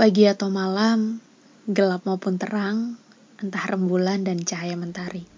[0.00, 1.20] Pagi atau malam,
[1.68, 2.96] gelap maupun terang,
[3.36, 5.28] entah rembulan dan cahaya mentari.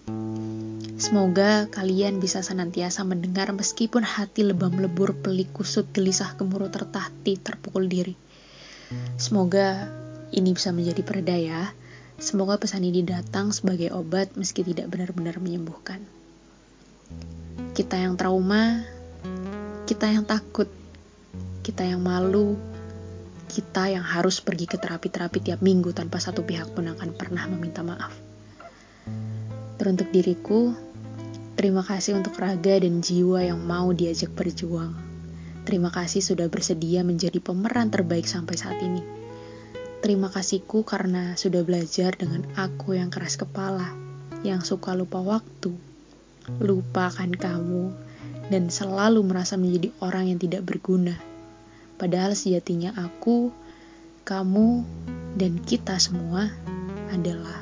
[0.95, 7.91] Semoga kalian bisa senantiasa mendengar meskipun hati lebam lebur pelik kusut gelisah gemuruh tertati terpukul
[7.91, 8.15] diri.
[9.19, 9.91] Semoga
[10.31, 11.75] ini bisa menjadi pereda ya.
[12.15, 15.99] Semoga pesan ini datang sebagai obat meski tidak benar-benar menyembuhkan.
[17.75, 18.79] Kita yang trauma,
[19.91, 20.71] kita yang takut,
[21.67, 22.55] kita yang malu,
[23.53, 27.85] kita yang harus pergi ke terapi-terapi tiap minggu tanpa satu pihak pun akan pernah meminta
[27.85, 28.09] maaf.
[29.77, 30.73] Teruntuk diriku,
[31.53, 34.97] terima kasih untuk raga dan jiwa yang mau diajak berjuang.
[35.69, 39.05] Terima kasih sudah bersedia menjadi pemeran terbaik sampai saat ini.
[40.01, 43.93] Terima kasihku karena sudah belajar dengan aku yang keras kepala,
[44.41, 45.77] yang suka lupa waktu,
[46.57, 47.93] lupa akan kamu,
[48.49, 51.32] dan selalu merasa menjadi orang yang tidak berguna
[51.95, 53.53] Padahal sejatinya aku,
[54.23, 54.83] kamu,
[55.37, 56.49] dan kita semua
[57.09, 57.61] adalah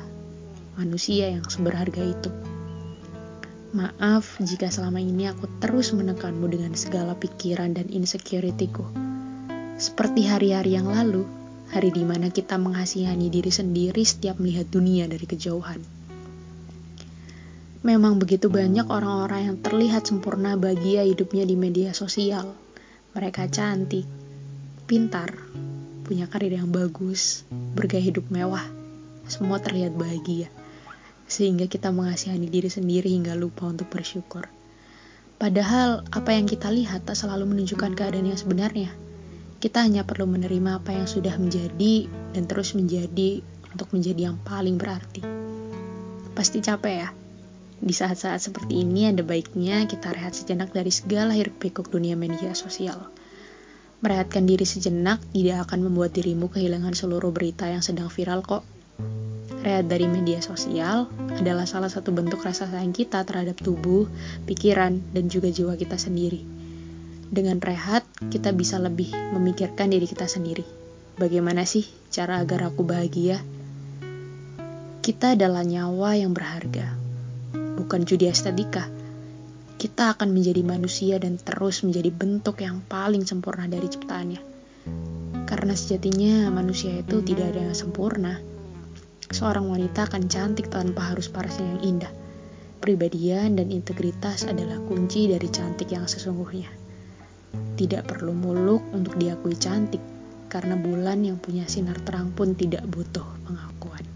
[0.76, 2.30] manusia yang seberharga itu.
[3.72, 8.84] Maaf jika selama ini aku terus menekanmu dengan segala pikiran dan insecurity-ku.
[9.80, 11.24] Seperti hari-hari yang lalu,
[11.72, 15.80] hari di mana kita mengasihani diri sendiri setiap melihat dunia dari kejauhan.
[17.82, 22.52] Memang begitu banyak orang-orang yang terlihat sempurna bahagia hidupnya di media sosial.
[23.16, 24.06] Mereka cantik,
[24.84, 25.32] pintar,
[26.02, 28.66] punya karir yang bagus, bergaya hidup mewah,
[29.24, 30.50] semua terlihat bahagia.
[31.30, 34.50] Sehingga kita mengasihani diri sendiri hingga lupa untuk bersyukur.
[35.40, 38.92] Padahal apa yang kita lihat tak selalu menunjukkan keadaan yang sebenarnya.
[39.62, 43.40] Kita hanya perlu menerima apa yang sudah menjadi dan terus menjadi
[43.72, 45.22] untuk menjadi yang paling berarti.
[46.34, 47.08] Pasti capek ya?
[47.82, 52.54] Di saat-saat seperti ini ada baiknya kita rehat sejenak dari segala hiruk pikuk dunia media
[52.54, 53.21] sosial
[54.02, 58.66] Merehatkan diri sejenak tidak akan membuat dirimu kehilangan seluruh berita yang sedang viral kok.
[59.62, 61.06] Rehat dari media sosial
[61.38, 64.10] adalah salah satu bentuk rasa sayang kita terhadap tubuh,
[64.42, 66.42] pikiran, dan juga jiwa kita sendiri.
[67.30, 70.66] Dengan rehat, kita bisa lebih memikirkan diri kita sendiri.
[71.14, 73.38] Bagaimana sih cara agar aku bahagia?
[74.98, 76.90] Kita adalah nyawa yang berharga,
[77.78, 79.01] bukan judi estetika
[79.82, 84.38] kita akan menjadi manusia dan terus menjadi bentuk yang paling sempurna dari ciptaannya.
[85.42, 88.38] Karena sejatinya manusia itu tidak ada yang sempurna.
[89.34, 92.14] Seorang wanita akan cantik tanpa harus parasnya yang indah.
[92.78, 96.70] Pribadian dan integritas adalah kunci dari cantik yang sesungguhnya.
[97.74, 100.00] Tidak perlu muluk untuk diakui cantik,
[100.46, 104.11] karena bulan yang punya sinar terang pun tidak butuh pengakuan.